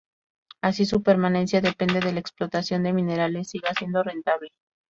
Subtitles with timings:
[0.63, 4.49] Así, su permanencia depende de la explotación de minerales siga siendo rentable.